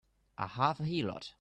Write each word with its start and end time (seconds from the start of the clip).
A 0.39 0.47
half 0.47 0.79
a 0.79 0.83
heelot! 0.83 1.29